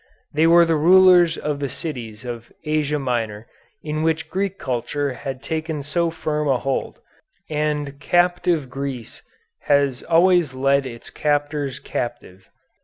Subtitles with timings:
[0.33, 3.45] They were the rulers of the cities of Asia Minor
[3.83, 6.99] in which Greek culture had taken so firm a hold,
[7.51, 9.21] and captive Greece
[9.65, 12.49] has always led its captors captive.